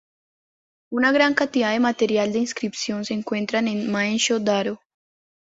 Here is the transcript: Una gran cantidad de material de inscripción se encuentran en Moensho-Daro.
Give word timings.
Una 0.91 1.11
gran 1.11 1.35
cantidad 1.35 1.69
de 1.73 1.79
material 1.79 2.33
de 2.33 2.39
inscripción 2.39 3.05
se 3.05 3.13
encuentran 3.13 3.67
en 3.67 3.87
Moensho-Daro. 3.91 4.81